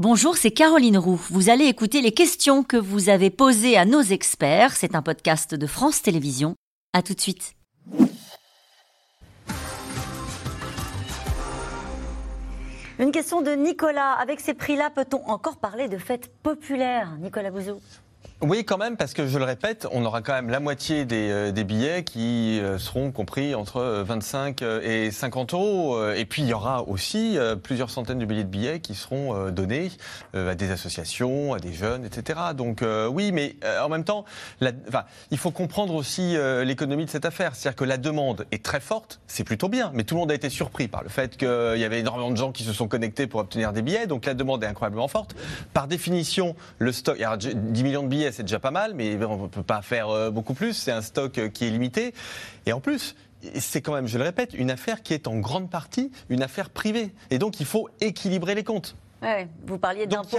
Bonjour, 0.00 0.36
c'est 0.36 0.52
Caroline 0.52 0.96
Roux. 0.96 1.20
Vous 1.28 1.50
allez 1.50 1.64
écouter 1.64 2.02
les 2.02 2.12
questions 2.12 2.62
que 2.62 2.76
vous 2.76 3.08
avez 3.08 3.30
posées 3.30 3.76
à 3.76 3.84
nos 3.84 4.00
experts. 4.00 4.76
C'est 4.76 4.94
un 4.94 5.02
podcast 5.02 5.56
de 5.56 5.66
France 5.66 6.02
Télévisions. 6.02 6.54
À 6.92 7.02
tout 7.02 7.14
de 7.14 7.20
suite. 7.20 7.56
Une 13.00 13.10
question 13.10 13.42
de 13.42 13.50
Nicolas. 13.50 14.12
Avec 14.12 14.38
ces 14.38 14.54
prix-là, 14.54 14.90
peut-on 14.90 15.20
encore 15.26 15.56
parler 15.56 15.88
de 15.88 15.98
fête 15.98 16.30
populaire 16.44 17.16
Nicolas 17.18 17.50
Bouzou 17.50 17.80
oui, 18.40 18.64
quand 18.64 18.78
même, 18.78 18.96
parce 18.96 19.14
que 19.14 19.26
je 19.26 19.36
le 19.36 19.44
répète, 19.44 19.88
on 19.90 20.04
aura 20.04 20.22
quand 20.22 20.32
même 20.32 20.48
la 20.48 20.60
moitié 20.60 21.04
des, 21.04 21.28
euh, 21.28 21.64
billets 21.64 22.04
qui 22.04 22.60
euh, 22.60 22.78
seront 22.78 23.10
compris 23.10 23.56
entre 23.56 24.04
25 24.06 24.62
euh, 24.62 24.80
et 24.84 25.10
50 25.10 25.54
euros. 25.54 26.12
Et 26.12 26.24
puis 26.24 26.42
il 26.42 26.48
y 26.48 26.52
aura 26.52 26.84
aussi 26.84 27.36
plusieurs 27.64 27.90
centaines 27.90 28.20
de 28.20 28.24
billets 28.24 28.44
de 28.44 28.48
billets 28.48 28.78
qui 28.78 28.94
seront 28.94 29.50
donnés 29.50 29.90
à 30.34 30.54
des 30.54 30.70
associations, 30.70 31.52
à 31.52 31.58
des 31.58 31.72
jeunes, 31.72 32.04
etc. 32.04 32.38
Donc 32.56 32.84
oui, 33.10 33.32
mais 33.32 33.56
en 33.82 33.88
même 33.88 34.04
temps, 34.04 34.24
il 35.30 35.38
faut 35.38 35.50
comprendre 35.50 35.94
aussi 35.94 36.36
l'économie 36.64 37.04
de 37.04 37.10
cette 37.10 37.24
affaire. 37.24 37.54
C'est-à-dire 37.54 37.76
que 37.76 37.84
la 37.84 37.96
demande 37.96 38.46
est 38.52 38.64
très 38.64 38.80
forte, 38.80 39.20
c'est 39.26 39.44
plutôt 39.44 39.68
bien, 39.68 39.90
mais 39.94 40.04
tout 40.04 40.14
le 40.14 40.20
monde 40.20 40.30
a 40.30 40.34
été 40.34 40.48
surpris 40.48 40.88
par 40.88 41.02
le 41.02 41.08
fait 41.08 41.36
qu'il 41.36 41.48
y 41.48 41.84
avait 41.84 42.00
énormément 42.00 42.30
de 42.30 42.36
gens 42.36 42.52
qui 42.52 42.62
se 42.64 42.72
sont 42.72 42.88
connectés 42.88 43.26
pour 43.26 43.40
obtenir 43.40 43.72
des 43.72 43.82
billets. 43.82 44.06
Donc 44.06 44.26
la 44.26 44.34
demande 44.34 44.62
est 44.64 44.68
incroyablement 44.68 45.08
forte. 45.08 45.34
Par 45.74 45.88
définition, 45.88 46.54
le 46.78 46.92
stock, 46.92 47.16
il 47.18 47.22
y 47.22 47.24
a 47.24 47.36
10 47.36 47.82
millions 47.82 48.02
de 48.02 48.08
billets 48.08 48.27
c'est 48.32 48.42
déjà 48.42 48.58
pas 48.58 48.70
mal, 48.70 48.94
mais 48.94 49.22
on 49.24 49.44
ne 49.44 49.48
peut 49.48 49.62
pas 49.62 49.82
faire 49.82 50.08
euh, 50.08 50.30
beaucoup 50.30 50.54
plus. 50.54 50.74
C'est 50.74 50.92
un 50.92 51.02
stock 51.02 51.38
euh, 51.38 51.48
qui 51.48 51.66
est 51.66 51.70
limité. 51.70 52.14
Et 52.66 52.72
en 52.72 52.80
plus, 52.80 53.14
c'est 53.58 53.82
quand 53.82 53.92
même, 53.92 54.06
je 54.06 54.18
le 54.18 54.24
répète, 54.24 54.54
une 54.54 54.70
affaire 54.70 55.02
qui 55.02 55.14
est 55.14 55.26
en 55.26 55.38
grande 55.38 55.70
partie 55.70 56.10
une 56.28 56.42
affaire 56.42 56.70
privée. 56.70 57.12
Et 57.30 57.38
donc, 57.38 57.60
il 57.60 57.66
faut 57.66 57.88
équilibrer 58.00 58.54
les 58.54 58.64
comptes. 58.64 58.96
vous 59.66 59.78
parliez 59.78 60.06
d'impôt 60.06 60.38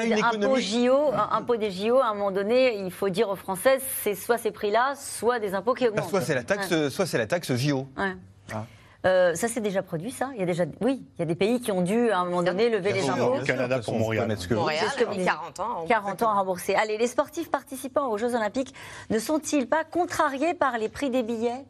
JO, 0.57 1.11
impôt 1.31 1.55
des 1.55 1.71
JO, 1.71 1.97
à 1.97 2.07
un 2.07 2.13
moment 2.13 2.31
donné, 2.31 2.77
il 2.79 2.91
faut 2.91 3.09
dire 3.09 3.29
aux 3.29 3.35
Français, 3.35 3.79
c'est 4.03 4.15
soit 4.15 4.37
ces 4.37 4.51
prix-là, 4.51 4.93
soit 4.95 5.39
des 5.39 5.53
impôts 5.53 5.73
qui 5.73 5.85
bah, 5.85 5.91
augmentent. 5.91 6.09
soit 6.09 6.21
c'est 6.21 6.35
la 6.35 6.43
taxe, 6.43 6.89
soit 6.89 7.05
c'est 7.05 7.17
la 7.17 7.27
taxe 7.27 7.53
JO. 7.55 7.87
Ah. 7.97 8.65
Euh, 9.05 9.33
ça 9.33 9.47
s'est 9.47 9.61
déjà 9.61 9.81
produit, 9.81 10.11
ça 10.11 10.29
Il 10.33 10.39
y 10.39 10.43
a 10.43 10.45
déjà, 10.45 10.65
oui, 10.81 11.05
il 11.15 11.19
y 11.19 11.21
a 11.21 11.25
des 11.25 11.35
pays 11.35 11.61
qui 11.61 11.71
ont 11.71 11.81
dû 11.81 12.11
à 12.11 12.19
un 12.19 12.25
moment 12.25 12.43
donné 12.43 12.69
lever 12.69 12.91
les 12.91 13.09
impôts. 13.09 13.37
Le 13.37 13.45
Canada 13.45 13.79
pour 13.79 13.97
Montréal. 13.97 14.35
Montréal, 14.51 14.85
40 14.97 15.59
ans. 15.61 15.85
40 15.87 16.23
ans 16.23 16.29
à 16.29 16.33
rembourser. 16.33 16.75
Allez, 16.75 16.97
les 16.97 17.07
sportifs 17.07 17.49
participants 17.49 18.09
aux 18.09 18.17
Jeux 18.17 18.35
Olympiques 18.35 18.73
ne 19.09 19.19
sont-ils 19.19 19.67
pas 19.67 19.85
contrariés 19.85 20.53
par 20.53 20.77
les 20.77 20.89
prix 20.89 21.09
des 21.09 21.23
billets? 21.23 21.65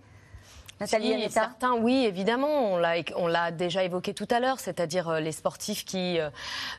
Nathalie 0.80 1.30
Certains, 1.30 1.73
oui, 1.73 2.05
évidemment. 2.05 2.77
On 3.17 3.27
l'a 3.27 3.52
déjà 3.52 3.83
évoqué 3.83 4.13
tout 4.13 4.27
à 4.31 4.39
l'heure, 4.39 4.61
c'est-à-dire 4.61 5.09
euh, 5.09 5.19
les 5.19 5.33
sportifs 5.33 5.83
qui 5.83 6.17
euh, 6.19 6.30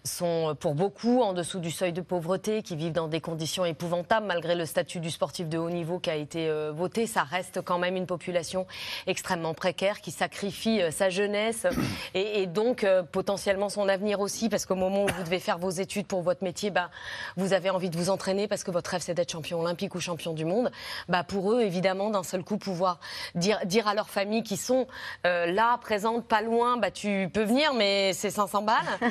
sont 0.05 0.57
pour 0.59 0.75
beaucoup 0.75 1.21
en 1.21 1.35
dessous 1.35 1.61
du 1.61 1.71
seuil 1.71 1.93
de 1.93 2.01
pauvreté, 2.01 2.63
qui 2.63 2.77
vivent 2.77 2.95
dans 2.95 3.09
des 3.09 3.21
conditions 3.21 3.67
épouvantables, 3.67 4.27
malgré 4.27 4.55
le 4.55 4.65
statut 4.65 5.01
du 5.01 5.11
sportif 5.11 5.51
de 5.51 5.59
haut 5.59 5.69
niveau 5.69 5.99
qui 5.99 6.09
a 6.09 6.17
été 6.17 6.49
euh, 6.49 6.73
voté. 6.75 7.07
Ça 7.07 7.25
reste 7.25 7.61
quand 7.61 7.79
même 7.79 7.95
une 7.95 8.07
population 8.07 8.67
extrêmement 9.07 9.53
précaire 9.53 10.01
qui 10.01 10.13
sacrifie 10.13 10.81
sa 10.91 11.11
jeunesse 11.11 11.67
et, 12.15 12.47
donc 12.47 12.87
potentiellement 13.13 13.69
son 13.69 13.87
avenir 13.87 14.21
aussi, 14.21 14.49
parce 14.49 14.65
qu'au 14.65 14.77
moment 14.77 15.05
où 15.05 15.09
vous 15.09 15.23
devez 15.25 15.41
faire 15.41 15.59
vos 15.59 15.71
études 15.71 16.07
pour 16.07 16.23
votre 16.23 16.43
métier, 16.43 16.71
bah, 16.71 16.89
vous 17.37 17.53
avez 17.53 17.69
envie 17.69 17.91
de 17.91 17.99
vous 17.99 18.09
entraîner 18.09 18.49
parce 18.49 18.65
que 18.65 18.71
votre 18.71 18.91
rêve 18.91 19.03
c'est 19.03 19.15
d'être 19.15 19.33
champion 19.33 19.61
olympique 19.61 19.95
ou 19.95 20.01
champion 20.01 20.33
du 20.33 20.47
monde. 20.47 20.71
Bah, 21.09 21.23
pour 21.23 21.53
eux, 21.53 21.61
évidemment, 21.61 22.09
d'un 22.09 22.23
seul 22.23 22.43
coup, 22.43 22.57
pouvoir 22.57 22.99
dire, 23.35 23.59
dire 23.67 23.90
à 23.91 23.95
leurs 23.95 24.09
familles 24.09 24.43
qui 24.43 24.57
sont 24.57 24.87
euh, 25.27 25.47
là, 25.47 25.79
présentes, 25.79 26.25
pas 26.27 26.43
loin, 26.43 26.77
bah, 26.77 26.91
tu 26.91 27.29
peux 27.33 27.43
venir, 27.43 27.75
mais 27.75 28.13
c'est 28.13 28.31
500 28.31 28.63
balles. 28.63 28.77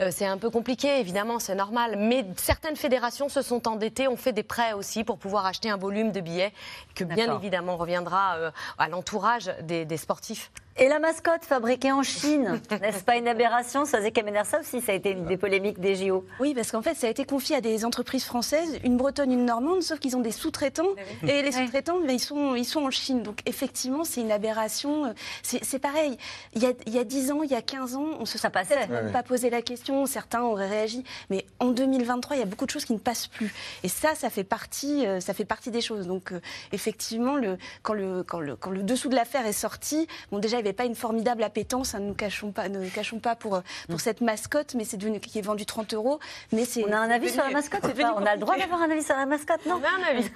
Euh, 0.00 0.10
c'est 0.10 0.26
un 0.26 0.38
peu 0.38 0.50
compliqué, 0.50 1.00
évidemment, 1.00 1.38
c'est 1.38 1.54
normal. 1.54 1.96
Mais 1.98 2.24
certaines 2.36 2.76
fédérations 2.76 3.28
se 3.28 3.42
sont 3.42 3.66
endettées, 3.68 4.08
ont 4.08 4.16
fait 4.16 4.32
des 4.32 4.42
prêts 4.42 4.72
aussi 4.72 5.04
pour 5.04 5.18
pouvoir 5.18 5.46
acheter 5.46 5.68
un 5.68 5.76
volume 5.76 6.12
de 6.12 6.20
billets 6.20 6.52
que, 6.94 7.04
bien 7.04 7.36
évidemment, 7.36 7.76
reviendra 7.76 8.36
euh, 8.36 8.50
à 8.78 8.88
l'entourage 8.88 9.52
des 9.62 9.96
sportifs. 9.96 10.50
Et 10.82 10.88
la 10.88 10.98
mascotte 10.98 11.44
fabriquée 11.44 11.92
en 11.92 12.02
Chine, 12.02 12.58
n'est-ce 12.70 13.04
pas 13.04 13.16
une 13.16 13.28
aberration 13.28 13.84
Ça 13.84 13.98
faisait 13.98 14.12
ça 14.44 14.60
aussi, 14.60 14.80
ça 14.80 14.92
a 14.92 14.94
été 14.94 15.10
une 15.10 15.26
des 15.26 15.36
polémiques 15.36 15.78
des 15.78 15.94
JO. 15.94 16.24
Oui, 16.40 16.54
parce 16.54 16.70
qu'en 16.70 16.80
fait, 16.80 16.94
ça 16.94 17.06
a 17.06 17.10
été 17.10 17.26
confié 17.26 17.56
à 17.56 17.60
des 17.60 17.84
entreprises 17.84 18.24
françaises, 18.24 18.78
une 18.82 18.96
bretonne, 18.96 19.30
une 19.30 19.44
normande, 19.44 19.82
sauf 19.82 19.98
qu'ils 19.98 20.16
ont 20.16 20.20
des 20.20 20.32
sous-traitants. 20.32 20.88
Et 21.22 21.42
les 21.42 21.52
sous-traitants, 21.52 21.98
ils, 22.08 22.18
sont, 22.18 22.54
ils 22.54 22.64
sont 22.64 22.80
en 22.80 22.90
Chine. 22.90 23.22
Donc 23.22 23.40
effectivement, 23.44 24.04
c'est 24.04 24.22
une 24.22 24.32
aberration. 24.32 25.14
C'est 25.42 25.78
pareil. 25.78 26.16
Il 26.54 26.62
y, 26.62 26.66
a, 26.66 26.72
il 26.86 26.94
y 26.94 26.98
a 26.98 27.04
10 27.04 27.30
ans, 27.32 27.42
il 27.42 27.50
y 27.50 27.54
a 27.54 27.60
15 27.60 27.96
ans, 27.96 28.06
on 28.18 28.24
se 28.24 28.38
serait 28.38 28.50
peut-être 28.50 29.12
pas 29.12 29.22
posé 29.22 29.50
la 29.50 29.60
question. 29.60 30.06
Certains 30.06 30.40
auraient 30.40 30.68
réagi. 30.68 31.04
Mais 31.28 31.44
en 31.58 31.72
2023, 31.72 32.36
il 32.36 32.38
y 32.38 32.42
a 32.42 32.46
beaucoup 32.46 32.64
de 32.64 32.70
choses 32.70 32.86
qui 32.86 32.94
ne 32.94 32.98
passent 32.98 33.26
plus. 33.26 33.52
Et 33.82 33.88
ça, 33.88 34.14
ça 34.14 34.30
fait 34.30 34.44
partie, 34.44 35.06
euh, 35.06 35.20
ça 35.20 35.34
fait 35.34 35.44
partie 35.44 35.70
des 35.70 35.82
choses. 35.82 36.06
Donc 36.06 36.32
euh, 36.32 36.40
effectivement, 36.72 37.36
le, 37.36 37.58
quand, 37.82 37.92
le, 37.92 38.22
quand, 38.22 38.40
le, 38.40 38.56
quand 38.56 38.70
le 38.70 38.82
dessous 38.82 39.10
de 39.10 39.14
l'affaire 39.14 39.44
est 39.44 39.52
sorti, 39.52 40.08
bon, 40.32 40.38
déjà, 40.38 40.56
il 40.56 40.60
y 40.60 40.62
avait 40.62 40.69
pas 40.72 40.84
une 40.84 40.94
formidable 40.94 41.42
appétence, 41.42 41.94
hein, 41.94 42.00
ne 42.00 42.08
nous 42.08 42.14
cachons 42.14 42.52
pas, 42.52 42.68
ne 42.68 42.88
cachons 42.88 43.18
pas 43.18 43.36
pour, 43.36 43.62
pour 43.86 43.96
mm. 43.96 43.98
cette 43.98 44.20
mascotte, 44.20 44.74
mais 44.74 44.84
c'est 44.84 44.96
devenu 44.96 45.20
qui 45.20 45.38
est 45.38 45.42
vendu 45.42 45.66
30 45.66 45.94
euros. 45.94 46.20
Mais 46.52 46.64
c'est 46.64 46.84
on 46.84 46.92
a 46.92 46.98
un 46.98 47.10
avis 47.10 47.30
sur 47.30 47.42
la 47.42 47.50
mascotte 47.50 47.82
On 47.84 48.26
a 48.26 48.34
le 48.34 48.40
droit 48.40 48.56
d'avoir 48.56 48.82
un 48.82 48.90
avis 48.90 49.02
sur 49.02 49.16
la 49.16 49.26
mascotte, 49.26 49.64
non 49.66 49.80
On 49.80 49.84
a 49.84 50.10
un 50.10 50.16
avis. 50.16 50.30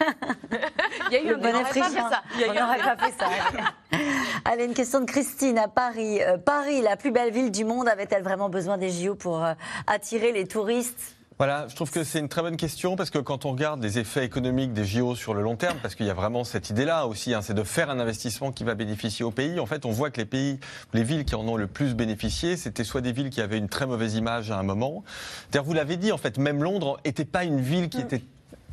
Il 1.11 1.15
y 1.15 1.17
a 1.17 1.22
eu 1.22 1.34
un 1.34 1.39
bon 1.39 1.53
ça. 1.72 2.22
On 2.49 2.55
n'aurait 2.55 2.78
pas 2.78 2.97
fait 2.97 3.15
ça. 3.19 3.27
Allez, 4.45 4.65
une 4.65 4.75
question 4.75 5.00
de 5.00 5.06
Christine 5.06 5.59
à 5.59 5.69
Paris. 5.69 6.22
Euh, 6.22 6.39
Paris, 6.39 6.83
la 6.83 6.97
plus 6.97 7.11
belle 7.11 7.33
ville 7.33 7.51
du 7.51 7.65
monde, 7.65 7.89
avait-elle 7.89 8.22
vraiment 8.22 8.49
besoin 8.49 8.78
des 8.78 8.91
JO 8.91 9.15
pour 9.15 9.45
euh, 9.45 9.55
attirer 9.87 10.33
les 10.33 10.47
touristes? 10.47 11.16
Voilà, 11.39 11.67
je 11.69 11.75
trouve 11.75 11.91
que 11.91 12.05
c'est 12.05 12.21
une 12.21 12.28
très 12.28 12.43
bonne 12.43 12.56
question 12.56 12.95
parce 12.95 13.11
que 13.11 13.19
quand 13.19 13.45
on 13.45 13.50
regarde 13.50 13.83
les 13.83 13.99
effets 13.99 14.25
économiques 14.25 14.72
des 14.72 14.84
JO 14.84 15.17
sur 15.17 15.34
le 15.34 15.43
long 15.43 15.56
terme, 15.56 15.77
parce 15.83 15.97
qu'il 15.97 16.06
y 16.06 16.11
a 16.11 16.15
vraiment 16.15 16.45
cette 16.45 16.71
idée-là 16.71 17.09
aussi, 17.09 17.34
hein, 17.34 17.43
c'est 17.43 17.55
de 17.55 17.62
faire 17.65 17.91
un 17.91 17.99
investissement 17.99 18.53
qui 18.53 18.62
va 18.62 18.77
bénéficier 18.77 19.25
au 19.25 19.33
pays. 19.33 19.59
En 19.59 19.67
fait, 19.67 19.84
on 19.84 19.91
voit 19.91 20.11
que 20.11 20.21
les 20.21 20.27
pays, 20.27 20.61
les 20.93 21.03
villes 21.03 21.25
qui 21.25 21.34
en 21.34 21.47
ont 21.49 21.56
le 21.56 21.67
plus 21.67 21.95
bénéficié, 21.95 22.56
c'était 22.56 22.84
soit 22.84 23.00
des 23.00 23.11
villes 23.11 23.31
qui 23.31 23.41
avaient 23.41 23.59
une 23.59 23.69
très 23.69 23.87
mauvaise 23.87 24.15
image 24.15 24.53
à 24.53 24.59
un 24.59 24.62
moment. 24.62 25.03
D'ailleurs, 25.50 25.65
vous 25.65 25.72
l'avez 25.72 25.97
dit, 25.97 26.12
en 26.12 26.19
fait, 26.19 26.39
même 26.39 26.62
Londres 26.62 27.00
n'était 27.05 27.25
pas 27.25 27.43
une 27.43 27.61
ville 27.61 27.89
qui 27.89 27.99
mm. 27.99 28.03
était 28.03 28.22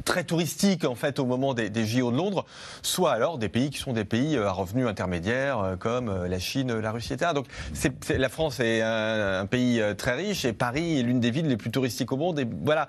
très 0.03 0.23
touristique 0.23 0.85
en 0.85 0.95
fait 0.95 1.19
au 1.19 1.25
moment 1.25 1.53
des, 1.53 1.85
JO 1.85 2.11
de 2.11 2.17
Londres, 2.17 2.45
soit 2.81 3.11
alors 3.11 3.37
des 3.37 3.49
pays 3.49 3.69
qui 3.69 3.77
sont 3.77 3.93
des 3.93 4.05
pays 4.05 4.35
euh, 4.35 4.47
à 4.47 4.51
revenus 4.51 4.87
intermédiaires 4.87 5.59
euh, 5.59 5.75
comme 5.75 6.09
euh, 6.09 6.27
la 6.27 6.39
Chine, 6.39 6.73
la 6.79 6.91
Russie, 6.91 7.13
etc. 7.13 7.31
Donc 7.33 7.47
la 8.09 8.29
France 8.29 8.59
est 8.59 8.81
un, 8.81 9.45
pays 9.45 9.81
très 9.97 10.15
riche 10.15 10.45
et 10.45 10.53
Paris 10.53 10.99
est 10.99 11.03
l'une 11.03 11.19
des 11.19 11.31
villes 11.31 11.47
les 11.47 11.57
plus 11.57 11.71
touristiques 11.71 12.11
au 12.11 12.17
monde. 12.17 12.39
Et 12.39 12.47
voilà, 12.63 12.87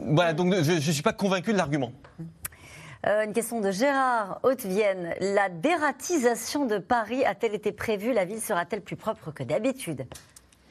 voilà 0.00 0.32
donc 0.32 0.54
je 0.62 0.72
ne 0.72 0.80
suis 0.80 1.02
pas 1.02 1.12
convaincu 1.12 1.52
de 1.52 1.58
l'argument. 1.58 1.92
une 3.04 3.32
question 3.32 3.60
de 3.60 3.70
Gérard 3.70 4.40
Haute-Vienne. 4.42 5.14
La 5.20 5.48
dératisation 5.48 6.66
de 6.66 6.78
Paris 6.78 7.24
a-t-elle 7.24 7.54
été 7.54 7.72
prévue? 7.72 8.12
La 8.12 8.24
ville 8.24 8.40
sera-t-elle 8.40 8.82
plus 8.82 8.96
propre 8.96 9.32
que 9.32 9.42
d'habitude? 9.42 10.06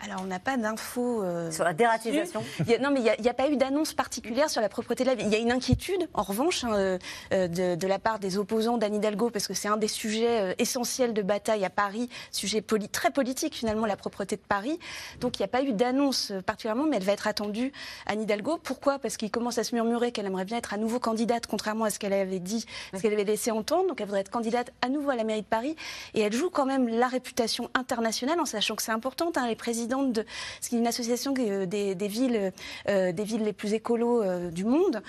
Alors, 0.06 0.22
on 0.22 0.28
n'a 0.28 0.40
pas 0.40 0.56
d'infos. 0.56 1.24
Euh, 1.24 1.50
sur 1.50 1.64
la 1.64 1.74
dératisation 1.74 2.44
Non, 2.82 2.92
mais 2.92 3.00
il 3.00 3.22
n'y 3.22 3.30
a, 3.30 3.34
pas 3.34 3.50
eu 3.50 3.58
d'annonce 3.58 3.94
particulière 3.94 4.50
sur 4.52 4.62
la 4.62 4.70
propreté 4.70 5.04
de 5.04 5.10
la 5.10 5.16
ville. 5.16 5.26
Il 5.26 5.34
y 5.34 5.36
a 5.36 5.40
une 5.40 5.52
inquiétude, 5.52 6.08
en 6.14 6.22
revanche, 6.22 6.64
hein, 6.64 6.74
euh, 6.74 7.00
euh, 7.34 7.48
de, 7.48 7.88
la 7.88 7.98
part 7.98 8.20
des 8.20 8.38
opposants 8.38 8.78
d'Anne 8.78 8.96
Hidalgo, 8.96 9.32
parce 9.32 9.48
que 9.48 9.56
c'est 9.56 9.68
un 9.68 9.78
des 9.78 9.88
sujets 9.88 10.56
essentiels 10.60 11.14
de 11.14 11.24
bataille 11.24 11.66
à 11.66 11.72
Paris, 11.72 12.10
sujet 12.32 12.64
très 12.92 13.10
politique, 13.10 13.56
finalement, 13.56 13.88
la 13.88 13.96
propreté 13.96 14.36
de 14.36 14.42
Paris. 14.42 14.80
Donc, 15.22 15.40
il 15.40 15.42
n'y 15.42 15.46
a 15.46 15.48
pas 15.48 15.64
eu 15.64 15.74
d'annonce 15.74 16.32
particulièrement, 16.46 16.86
mais 16.86 16.98
elle 16.98 17.04
va 17.04 17.14
être 17.14 17.28
attendue, 17.28 17.72
Anne 18.06 18.22
Hidalgo. 18.22 18.60
Pourquoi? 18.62 19.00
Parce 19.00 19.18
qu'il 19.18 19.32
commence 19.32 19.58
à 19.58 19.64
se 19.64 19.74
murmurer 19.74 20.12
qu'elle 20.12 20.28
aimerait 20.28 20.46
bien 20.46 20.58
être 20.58 20.74
à 20.74 20.78
nouveau 20.78 21.00
candidate, 21.00 21.48
contrairement 21.48 21.86
à 21.86 21.90
ce 21.90 21.98
qu'elle 21.98 22.14
avait 22.14 22.40
dit, 22.40 22.66
ce 22.94 23.02
qu'elle 23.02 23.14
avait 23.14 23.24
laissé 23.24 23.50
entendre. 23.50 23.88
Donc, 23.88 24.02
elle 24.02 24.08
voudrait 24.08 24.22
être 24.22 24.32
candidate 24.32 24.72
à 24.84 24.90
nouveau 24.90 25.10
à 25.10 25.16
la 25.16 25.24
mairie 25.24 25.42
de 25.42 25.48
Paris. 25.48 25.76
Et 26.14 26.22
elle 26.22 26.34
joue 26.34 26.52
quand 26.52 26.66
même 26.66 26.88
la 26.88 27.08
réputation 27.08 27.72
internationale, 27.74 28.40
en 28.40 28.46
sachant 28.46 28.76
que 28.76 28.84
c'est 28.84 28.92
important. 28.92 29.32
Hein, 29.36 29.48
les 29.48 29.56
présidents 29.56 29.95
de 30.04 30.26
ce 30.62 30.70
qui 30.70 30.76
est 30.76 30.80
une 30.80 30.88
association 30.88 31.34
euh, 31.40 31.66
des, 31.66 32.08
villes, 32.08 32.52
euh, 32.90 33.12
des 33.12 33.24
villes 33.24 33.44
les 33.44 33.54
plus 33.54 33.74
écolos 33.74 34.24
euh, 34.24 34.52
du 34.52 34.66
monde. 34.66 35.02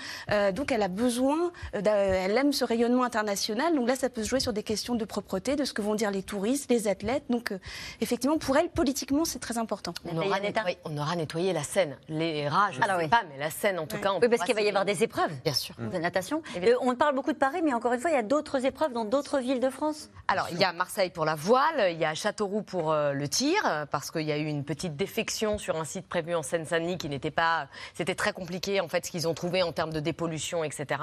donc 0.53 0.71
elle 0.71 0.83
a 0.83 0.87
besoin, 0.87 1.51
elle 1.73 2.37
aime 2.37 2.53
ce 2.53 2.63
rayonnement 2.63 3.03
international. 3.03 3.75
Donc 3.75 3.87
là, 3.87 3.95
ça 3.95 4.09
peut 4.09 4.23
se 4.23 4.29
jouer 4.29 4.39
sur 4.39 4.53
des 4.53 4.63
questions 4.63 4.95
de 4.95 5.05
propreté, 5.05 5.55
de 5.55 5.65
ce 5.65 5.73
que 5.73 5.81
vont 5.81 5.95
dire 5.95 6.11
les 6.11 6.23
touristes, 6.23 6.69
les 6.69 6.87
athlètes. 6.87 7.23
Donc 7.29 7.53
effectivement, 8.01 8.37
pour 8.37 8.57
elle, 8.57 8.69
politiquement, 8.69 9.25
c'est 9.25 9.39
très 9.39 9.57
important. 9.57 9.93
On 10.05 10.17
aura, 10.17 10.39
nettoyé, 10.39 10.77
on 10.85 10.97
aura, 10.97 11.15
nettoyé, 11.15 11.53
la 11.53 11.63
Seine. 11.63 11.97
Les 12.09 12.47
rats, 12.47 12.71
je 12.71 12.79
ne 12.79 12.83
sais 12.83 13.07
pas, 13.07 13.23
mais 13.29 13.37
la 13.37 13.49
Seine, 13.49 13.79
en 13.79 13.87
tout 13.87 13.97
cas. 13.97 14.13
On 14.13 14.19
oui, 14.19 14.29
parce 14.29 14.43
qu'il 14.43 14.55
va 14.55 14.61
y 14.61 14.69
avoir 14.69 14.85
des 14.85 15.03
épreuves. 15.03 15.31
Bien 15.43 15.53
sûr. 15.53 15.75
De 15.77 15.97
natation. 15.97 16.41
on 16.81 16.95
parle 16.95 17.15
beaucoup 17.15 17.33
de 17.33 17.37
Paris, 17.37 17.61
mais 17.63 17.73
encore 17.73 17.93
une 17.93 17.99
fois, 17.99 18.11
il 18.11 18.15
y 18.15 18.19
a 18.19 18.23
d'autres 18.23 18.65
épreuves 18.65 18.93
dans 18.93 19.05
d'autres 19.05 19.39
villes 19.39 19.59
de 19.59 19.69
France. 19.69 20.09
Alors, 20.27 20.47
il 20.51 20.57
y 20.57 20.63
a 20.63 20.73
Marseille 20.73 21.09
pour 21.09 21.25
la 21.25 21.35
voile, 21.35 21.91
il 21.91 21.97
y 21.97 22.05
a 22.05 22.13
Châteauroux 22.13 22.61
pour 22.61 22.93
le 22.93 23.27
tir, 23.27 23.87
parce 23.91 24.11
qu'il 24.11 24.23
y 24.23 24.31
a 24.31 24.37
eu 24.37 24.45
une 24.45 24.63
petite 24.67 24.95
défection 24.95 25.57
sur 25.57 25.77
un 25.77 25.85
site 25.85 26.07
prévu 26.07 26.35
en 26.35 26.43
Seine-Saint-Denis 26.43 26.99
qui 26.99 27.09
n'était 27.09 27.31
pas. 27.31 27.69
C'était 27.95 28.13
très 28.13 28.33
compliqué, 28.33 28.79
en 28.81 28.87
fait, 28.87 29.07
ce 29.07 29.09
qu'ils 29.09 29.27
ont 29.27 29.33
trouvé 29.33 29.63
en 29.63 29.71
termes 29.71 29.93
de 29.93 29.99
dépollution, 29.99 30.63
etc. 30.63 31.01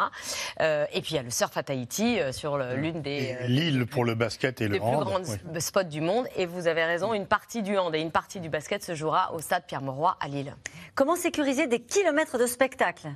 et 0.61 1.01
puis 1.03 1.11
il 1.11 1.17
y 1.17 1.19
a 1.19 1.23
le 1.23 1.31
surf 1.31 1.57
à 1.57 1.65
Tahiti 1.65 2.19
sur 2.31 2.59
l'une 2.59 3.03
des. 3.03 3.37
L'île 3.49 3.87
pour 3.87 4.05
le 4.05 4.15
basket 4.15 4.61
et 4.61 4.69
le 4.69 4.79
plus 4.79 4.81
grandes 4.81 5.27
spots 5.59 5.83
du 5.83 6.01
monde. 6.01 6.29
Et 6.37 6.47
vous 6.47 6.69
avez 6.69 6.85
raison, 6.85 7.13
une 7.15 7.27
partie 7.27 7.63
du 7.63 7.77
hand 7.77 7.93
et 7.95 8.01
une 8.01 8.13
partie 8.13 8.39
du 8.39 8.49
basket 8.49 8.85
se 8.85 8.95
jouera 8.95 9.33
au 9.35 9.41
stade 9.41 9.65
Pierre-Mauroy 9.67 10.17
à 10.21 10.29
Lille. 10.29 10.55
Comment 10.95 11.17
sécuriser 11.17 11.67
des 11.67 11.81
kilomètres 11.81 12.39
de 12.39 12.47
spectacle? 12.47 13.09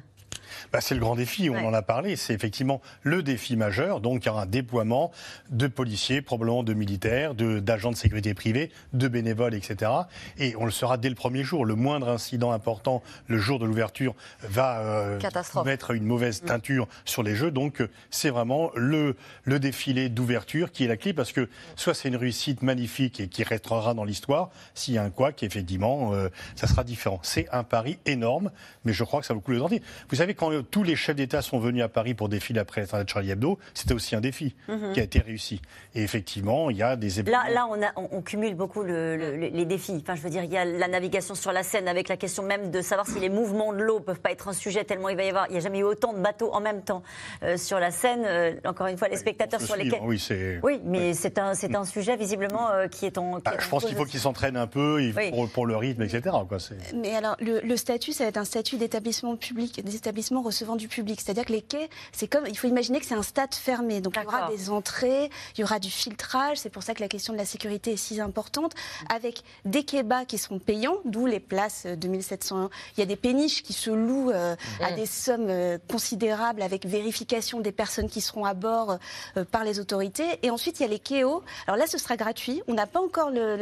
Bah, 0.72 0.80
c'est 0.80 0.94
le 0.94 1.00
grand 1.00 1.16
défi, 1.16 1.50
on 1.50 1.66
en 1.66 1.74
a 1.74 1.82
parlé. 1.82 2.16
C'est 2.16 2.34
effectivement 2.34 2.80
le 3.02 3.22
défi 3.22 3.56
majeur. 3.56 4.00
Donc, 4.00 4.24
il 4.24 4.26
y 4.26 4.30
aura 4.30 4.42
un 4.42 4.46
déploiement 4.46 5.10
de 5.50 5.66
policiers, 5.66 6.22
probablement 6.22 6.62
de 6.62 6.74
militaires, 6.74 7.34
d'agents 7.34 7.90
de, 7.90 7.96
sécurité 7.96 8.34
privée, 8.34 8.70
de 8.92 9.08
bénévoles, 9.08 9.54
etc. 9.54 9.90
Et 10.38 10.54
on 10.56 10.64
le 10.64 10.70
sera 10.70 10.96
dès 10.96 11.08
le 11.08 11.14
premier 11.14 11.42
jour. 11.42 11.64
Le 11.64 11.74
moindre 11.74 12.08
incident 12.08 12.52
important, 12.52 13.02
le 13.26 13.38
jour 13.38 13.58
de 13.58 13.66
l'ouverture, 13.66 14.14
va 14.42 14.80
euh, 14.80 15.18
mettre 15.64 15.92
une 15.92 16.04
mauvaise 16.04 16.42
mm. 16.42 16.46
teinture 16.46 16.88
sur 17.04 17.22
les 17.22 17.34
jeux. 17.34 17.50
Donc, 17.50 17.82
c'est 18.10 18.30
vraiment 18.30 18.70
le, 18.74 19.16
le 19.44 19.58
défilé 19.58 20.08
d'ouverture 20.08 20.72
qui 20.72 20.84
est 20.84 20.88
la 20.88 20.96
clé 20.96 21.12
parce 21.12 21.32
que 21.32 21.48
soit 21.76 21.94
c'est 21.94 22.08
une 22.08 22.16
réussite 22.16 22.62
magnifique 22.62 23.20
et 23.20 23.28
qui 23.28 23.42
restera 23.44 23.94
dans 23.94 24.04
l'histoire, 24.04 24.50
s'il 24.74 24.94
y 24.94 24.98
a 24.98 25.02
un 25.02 25.10
quoi, 25.10 25.32
effectivement, 25.40 26.12
euh, 26.14 26.28
ça 26.56 26.66
sera 26.66 26.84
différent. 26.84 27.20
C'est 27.22 27.48
un 27.50 27.64
pari 27.64 27.98
énorme, 28.06 28.50
mais 28.84 28.92
je 28.92 29.04
crois 29.04 29.20
que 29.20 29.26
ça 29.26 29.34
vaut 29.34 29.40
le 29.40 29.44
coup 29.44 29.52
de 29.52 29.58
le 29.58 29.80
Vous 30.08 30.16
savez, 30.16 30.34
quand 30.34 30.47
tous 30.70 30.82
les 30.82 30.96
chefs 30.96 31.16
d'État 31.16 31.42
sont 31.42 31.58
venus 31.58 31.82
à 31.82 31.88
Paris 31.88 32.14
pour 32.14 32.28
défiler 32.28 32.60
après 32.60 32.80
l'attentat 32.80 33.04
de 33.04 33.08
Charlie 33.08 33.30
Hebdo, 33.30 33.58
c'était 33.74 33.94
aussi 33.94 34.14
un 34.14 34.20
défi 34.20 34.54
mhm. 34.68 34.92
qui 34.92 35.00
a 35.00 35.02
été 35.02 35.20
réussi. 35.20 35.60
Et 35.94 36.02
effectivement, 36.02 36.70
il 36.70 36.76
y 36.76 36.82
a 36.82 36.96
des 36.96 37.22
Là, 37.22 37.44
là 37.52 37.66
on, 37.70 37.82
a, 37.82 37.92
on, 37.96 38.22
cumule 38.22 38.54
beaucoup 38.54 38.82
les 38.82 39.64
défis. 39.64 39.98
Enfin, 40.02 40.14
je 40.14 40.22
veux 40.22 40.30
dire, 40.30 40.44
il 40.44 40.52
y 40.52 40.56
a 40.56 40.64
la 40.64 40.88
navigation 40.88 41.34
sur 41.34 41.52
la 41.52 41.62
Seine 41.62 41.88
avec 41.88 42.08
la 42.08 42.16
question 42.16 42.42
même 42.42 42.70
de 42.70 42.80
savoir 42.80 43.06
si 43.06 43.18
les 43.18 43.28
mouvements 43.28 43.72
de 43.72 43.78
l'eau 43.78 44.00
peuvent 44.00 44.20
pas 44.20 44.30
être 44.30 44.48
un 44.48 44.52
sujet 44.52 44.84
tellement 44.84 45.08
il 45.08 45.16
va 45.16 45.24
y 45.24 45.28
avoir. 45.28 45.46
Il 45.48 45.52
n'y 45.52 45.58
a 45.58 45.60
jamais 45.60 45.78
eu 45.78 45.84
autant 45.84 46.12
de 46.12 46.18
bateaux 46.18 46.52
en 46.52 46.60
même 46.60 46.82
temps 46.82 47.02
euh, 47.42 47.56
sur 47.56 47.78
la 47.78 47.90
Seine. 47.90 48.24
Euh, 48.24 48.54
encore 48.64 48.86
une 48.86 48.98
fois, 48.98 49.08
les 49.08 49.16
spectateurs 49.16 49.60
sur 49.60 49.76
les 49.76 49.88
quais. 49.88 50.00
Oui, 50.02 50.22
oui, 50.62 50.80
mais 50.84 51.14
c'est 51.14 51.38
un, 51.38 51.54
c'est 51.54 51.74
un 51.74 51.84
sujet 51.84 52.16
visiblement 52.16 52.70
euh, 52.70 52.88
qui 52.88 53.06
est 53.06 53.18
en. 53.18 53.40
Ah, 53.44 53.54
je 53.58 53.68
pense 53.68 53.84
qu'il 53.84 53.96
faut 53.96 54.04
qu'ils 54.04 54.20
s'entraînent 54.20 54.56
un 54.56 54.66
peu 54.66 55.00
pour, 55.30 55.48
pour, 55.48 55.66
le 55.66 55.76
rythme, 55.76 56.02
etc. 56.02 56.36
Quoi, 56.48 56.58
mais 56.94 57.14
alors, 57.14 57.36
le, 57.40 57.60
le 57.60 57.76
statut, 57.76 58.12
ça 58.12 58.24
va 58.24 58.28
être 58.28 58.36
un 58.36 58.44
statut 58.44 58.76
d'établissement 58.76 59.36
public, 59.36 59.84
d'établissement 59.84 60.37
recevant 60.42 60.76
du 60.76 60.88
public. 60.88 61.20
C'est-à-dire 61.20 61.44
que 61.44 61.52
les 61.52 61.62
quais, 61.62 61.88
c'est 62.12 62.28
comme, 62.28 62.46
il 62.46 62.56
faut 62.56 62.68
imaginer 62.68 63.00
que 63.00 63.06
c'est 63.06 63.14
un 63.14 63.22
stade 63.22 63.54
fermé. 63.54 64.00
Donc 64.00 64.14
il 64.16 64.22
y 64.22 64.26
aura 64.26 64.48
des 64.48 64.70
entrées, 64.70 65.30
il 65.56 65.60
y 65.60 65.64
aura 65.64 65.78
du 65.78 65.90
filtrage. 65.90 66.58
C'est 66.58 66.70
pour 66.70 66.82
ça 66.82 66.94
que 66.94 67.00
la 67.00 67.08
question 67.08 67.32
de 67.32 67.38
la 67.38 67.44
sécurité 67.44 67.92
est 67.92 67.96
si 67.96 68.20
importante. 68.20 68.74
Avec 69.08 69.42
des 69.64 69.84
quais 69.84 70.02
bas 70.02 70.24
qui 70.24 70.38
seront 70.38 70.58
payants, 70.58 70.98
d'où 71.04 71.26
les 71.26 71.40
places 71.40 71.86
2701. 71.86 72.70
Il 72.96 73.00
y 73.00 73.02
a 73.02 73.06
des 73.06 73.16
péniches 73.16 73.62
qui 73.62 73.72
se 73.72 73.90
louent 73.90 74.30
euh, 74.30 74.56
à 74.80 74.92
des 74.92 75.06
sommes 75.06 75.46
euh, 75.48 75.78
considérables 75.88 76.62
avec 76.62 76.86
vérification 76.86 77.60
des 77.60 77.72
personnes 77.72 78.08
qui 78.08 78.20
seront 78.20 78.44
à 78.44 78.54
bord 78.54 78.98
euh, 79.36 79.44
par 79.44 79.64
les 79.64 79.80
autorités. 79.80 80.38
Et 80.42 80.50
ensuite, 80.50 80.80
il 80.80 80.82
y 80.82 80.86
a 80.86 80.88
les 80.88 80.98
quais 80.98 81.24
hauts. 81.24 81.42
Alors 81.66 81.78
là, 81.78 81.86
ce 81.86 81.98
sera 81.98 82.16
gratuit. 82.16 82.62
On 82.68 82.74
n'a 82.74 82.86
pas 82.86 83.00
encore 83.00 83.30
le, 83.30 83.58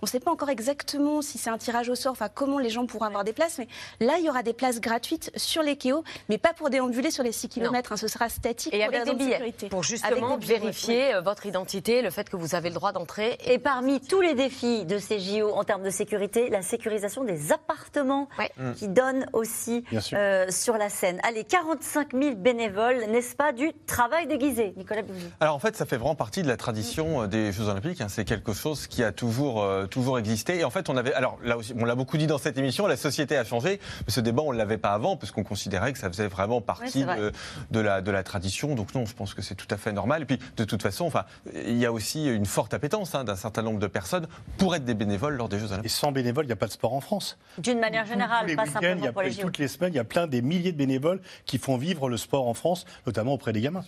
on 0.00 0.06
ne 0.06 0.08
sait 0.08 0.20
pas 0.20 0.30
encore 0.30 0.50
exactement 0.50 1.22
si 1.22 1.38
c'est 1.38 1.50
un 1.50 1.58
tirage 1.58 1.88
au 1.88 1.94
sort, 1.94 2.12
enfin 2.12 2.28
comment 2.32 2.58
les 2.58 2.70
gens 2.70 2.86
pourront 2.86 3.06
avoir 3.06 3.24
des 3.24 3.32
places. 3.32 3.58
Mais 3.58 3.68
là, 4.00 4.16
il 4.18 4.24
y 4.24 4.30
aura 4.30 4.42
des 4.42 4.52
places 4.52 4.80
gratuites 4.80 5.30
sur 5.36 5.62
les 5.62 5.76
quais 5.76 5.92
hauts, 5.92 6.04
mais 6.28 6.38
pas 6.38 6.52
pour 6.52 6.70
déambuler 6.70 7.10
sur 7.10 7.22
les 7.22 7.32
6 7.32 7.48
km. 7.48 7.92
Hein, 7.92 7.96
ce 7.96 8.08
sera 8.08 8.28
statique 8.28 8.72
et 8.74 8.84
avec 8.84 9.04
des 9.04 9.14
billets 9.14 9.52
pour 9.70 9.82
justement 9.82 10.38
vérifier 10.38 11.14
euh, 11.14 11.20
votre 11.20 11.46
identité, 11.46 12.02
le 12.02 12.10
fait 12.10 12.28
que 12.28 12.36
vous 12.36 12.54
avez 12.54 12.68
le 12.68 12.74
droit 12.74 12.92
d'entrer. 12.92 13.38
Et... 13.46 13.58
parmi 13.58 14.00
tous 14.00 14.20
les 14.20 14.34
défis 14.34 14.84
de 14.84 14.98
ces 14.98 15.18
JO 15.18 15.50
en 15.52 15.64
termes 15.64 15.82
de 15.82 15.90
sécurité, 15.90 16.50
la 16.50 16.62
sécurisation 16.62 17.24
des 17.24 17.52
appartements 17.52 18.28
mm. 18.56 18.72
qui 18.72 18.88
donnent 18.88 19.26
aussi 19.32 19.84
euh, 20.12 20.46
sur 20.50 20.76
la 20.76 20.88
scène. 20.88 21.20
Allez, 21.22 21.44
45 21.44 22.12
000 22.12 22.36
bénévoles, 22.36 23.04
n'est-ce 23.10 23.34
pas 23.34 23.52
du 23.52 23.72
travail 23.86 24.26
déguisé, 24.26 24.74
Nicolas 24.76 25.02
Alors 25.40 25.54
en 25.54 25.58
fait, 25.58 25.76
ça 25.76 25.86
fait 25.86 25.96
vraiment 25.96 26.14
partie 26.14 26.42
de 26.42 26.48
la 26.48 26.56
tradition 26.56 27.22
euh, 27.22 27.26
des 27.26 27.52
Jeux 27.52 27.68
Olympiques. 27.68 28.00
Hein. 28.00 28.08
C'est 28.08 28.24
quelque 28.24 28.52
chose 28.52 28.86
qui 28.86 29.02
a 29.02 29.12
toujours, 29.12 29.66
toujours 29.88 30.18
existé. 30.18 30.58
Et 30.58 30.64
en 30.64 30.70
fait, 30.70 30.88
on 30.88 30.96
avait, 30.96 31.12
alors 31.14 31.38
là 31.42 31.56
aussi, 31.56 31.74
on 31.78 31.84
l'a 31.84 31.94
beaucoup 31.94 32.16
dit 32.16 32.26
dans 32.26 32.38
cette 32.38 32.58
émission, 32.58 32.86
la 32.86 32.96
société 32.96 33.36
a 33.36 33.44
changé. 33.44 33.80
Mais 34.06 34.12
ce 34.12 34.20
débat, 34.20 34.42
on 34.42 34.52
ne 34.52 34.58
l'avait 34.58 34.78
pas 34.78 34.90
avant, 34.90 35.16
parce 35.16 35.32
qu'on 35.32 35.44
considérait 35.44 35.92
que 35.92 35.98
ça 35.98 36.08
faisait 36.10 36.28
vraiment 36.28 36.60
partie 36.60 37.04
de, 37.04 37.80
la, 37.80 38.00
de 38.00 38.10
la 38.10 38.22
tradition. 38.22 38.74
Donc 38.74 38.94
non, 38.94 39.06
je 39.06 39.14
pense 39.14 39.34
que 39.34 39.42
c'est 39.42 39.54
tout 39.54 39.66
à 39.70 39.76
fait 39.76 39.92
normal. 39.92 40.22
Et 40.22 40.24
puis 40.26 40.38
de 40.56 40.64
toute 40.64 40.82
façon, 40.82 41.06
enfin, 41.06 41.24
il 41.54 41.78
y 41.78 41.86
a 41.86 41.92
aussi 41.92 42.26
une 42.26 42.46
forte 42.46 42.74
appétence 42.74 43.14
hein, 43.14 43.24
d'un 43.24 43.36
certain 43.36 43.62
nombre 43.62 43.78
de 43.78 43.86
personnes 43.86 44.26
pour 44.58 44.74
être 44.74 44.84
des 44.84 44.94
bénévoles 44.94 45.36
lors 45.36 45.48
des 45.48 45.58
Jeux 45.58 45.68
Olympiques. 45.68 45.86
Et 45.86 45.88
sans 45.88 46.12
bénévoles, 46.12 46.44
il 46.44 46.48
n'y 46.48 46.52
a 46.52 46.56
pas 46.56 46.66
de 46.66 46.72
sport 46.72 46.94
en 46.94 47.00
France. 47.00 47.38
D'une 47.58 47.80
manière 47.80 48.06
générale, 48.06 48.54
pas 48.54 48.66
simplement 48.66 49.12
pour 49.12 49.22
les 49.22 49.34
Toutes 49.34 49.58
les 49.58 49.68
semaines, 49.68 49.92
il 49.92 49.96
y 49.96 50.00
a 50.00 50.04
plein 50.04 50.26
des 50.26 50.42
milliers 50.42 50.72
de 50.72 50.76
bénévoles 50.76 51.20
qui 51.46 51.58
font 51.58 51.76
vivre 51.76 52.08
le 52.08 52.16
sport 52.16 52.46
en 52.48 52.54
France, 52.54 52.84
notamment 53.06 53.32
auprès 53.32 53.52
des 53.52 53.60
gamins. 53.60 53.84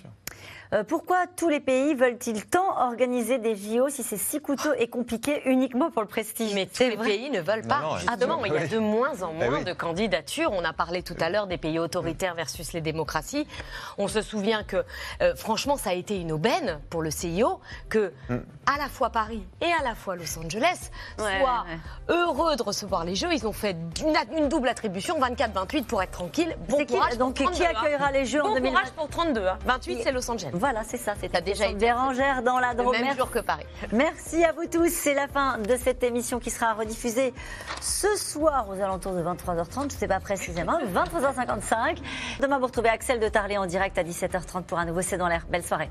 Euh, 0.73 0.85
pourquoi 0.85 1.27
tous 1.37 1.51
les 1.51 1.61
pays 1.61 1.95
veulent-ils 1.95 2.47
tant 2.47 2.79
organiser 2.79 3.39
des 3.39 3.55
JO 3.57 3.91
si 3.91 4.03
c'est 4.03 4.17
si 4.17 4.41
coûteux 4.41 4.75
et 4.79 4.89
compliqué 4.89 5.43
uniquement 5.45 5.91
pour 5.91 6.01
le 6.01 6.09
prestige 6.09 6.55
Mais 6.55 6.67
tous 6.67 6.85
les 6.85 6.97
pays 6.97 7.31
ne 7.31 7.41
veulent 7.41 7.67
pas. 7.67 7.99
Justement, 7.99 8.43
il 8.45 8.55
y 8.55 8.57
a 8.57 8.67
de 8.67 8.79
moins 8.79 9.23
en 9.23 9.35
eh 9.39 9.49
moins 9.51 9.63
de 9.63 9.73
candidatures. 9.75 10.51
On 10.53 10.65
a 10.65 10.73
parlé 10.73 11.03
tout 11.03 11.17
à 11.21 11.29
l'heure 11.29 11.47
des 11.47 11.59
pays 11.59 11.79
autoritaires 11.79 12.35
versus 12.35 12.73
les 12.73 12.81
démocraties. 12.81 13.47
On 13.99 14.09
se 14.09 14.23
souvient 14.23 14.63
que, 14.63 14.83
euh, 15.21 15.35
franchement, 15.37 15.77
ça 15.77 15.91
a 15.91 15.93
été 15.93 16.19
une 16.19 16.33
aubaine 16.33 16.81
pour 16.89 17.03
le 17.03 17.11
CIO 17.11 17.61
que 17.91 18.13
mm. 18.31 18.37
à 18.67 18.79
la 18.79 18.89
fois 18.89 19.11
Paris 19.11 19.45
et 19.61 19.71
à 19.79 19.83
la 19.83 19.95
fois 19.95 20.17
Los 20.17 20.39
Angeles 20.39 20.91
soient 21.19 21.67
heureux 22.09 22.57
de 22.57 22.63
recevoir 22.63 23.05
les 23.05 23.15
Jeux. 23.15 23.33
Ils 23.33 23.47
ont 23.47 23.53
fait 23.53 23.77
une, 24.01 24.49
double 24.49 24.69
attribution, 24.69 25.21
24-28 25.21 25.85
pour 25.85 26.03
être 26.03 26.13
tranquille. 26.13 26.57
Bon 26.69 26.85
courage 26.87 27.19
Donc, 27.19 27.35
qui 27.35 27.65
accueillera 27.65 28.11
les 28.11 28.25
Jeux 28.25 28.43
en 28.43 28.55
2020 28.55 28.63
Bon 28.63 28.71
courage 28.71 28.93
pour 28.93 29.09
32. 29.09 29.47
28, 29.67 30.01
c'est 30.03 30.13
Los 30.13 30.22
Angeles. 30.29 30.51
Voilà, 30.53 30.83
c'est 30.87 30.97
ça. 30.97 31.15
C'est 31.21 31.33
déjà 31.45 31.67
été 31.67 31.75
Bérangère 31.75 32.43
dans 32.43 32.59
la 32.59 32.75
Drôme. 32.75 32.93
même 32.93 33.17
jour 33.17 33.31
que 33.31 33.39
Paris. 33.41 33.67
Merci 33.93 34.45
à 34.45 34.53
vous 34.53 34.67
tous. 34.67 34.89
C'est 34.89 35.15
la 35.15 35.29
fin 35.29 35.59
de 35.59 35.77
cette 35.77 36.03
émission 36.03 36.39
qui 36.39 36.51
sera 36.51 36.75
rediffusée 36.75 37.33
ce 37.81 38.17
soir 38.17 38.69
aux 38.69 38.81
alentours 38.81 39.13
de 39.13 39.23
23h30. 39.23 39.91
Je 39.91 39.95
ne 39.95 40.01
sais 40.01 40.09
pas 40.09 40.21
précisément, 40.21 40.79
23h55. 40.95 41.99
Demain, 42.41 42.59
vous 42.59 42.67
retrouvez 42.67 42.89
Axel 42.89 43.21
de 43.21 43.29
Tarlet 43.29 43.59
en 43.59 43.67
direct 43.67 43.99
à 43.99 44.05
17h30 44.05 44.65
pour 44.65 44.79
un 44.79 44.85
nouveau 44.85 45.03
C'est 45.03 45.17
dans 45.19 45.29
l'air. 45.29 45.47
Belle 45.51 45.65
soirée. 45.65 45.91